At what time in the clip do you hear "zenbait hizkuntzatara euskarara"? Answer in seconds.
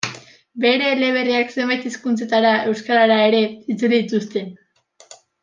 1.55-3.19